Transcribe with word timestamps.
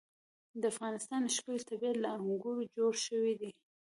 د 0.61 0.63
افغانستان 0.73 1.21
ښکلی 1.35 1.61
طبیعت 1.69 1.95
له 1.99 2.09
انګورو 2.17 2.69
جوړ 2.75 2.91
شوی 3.05 3.33
دی. 3.41 3.51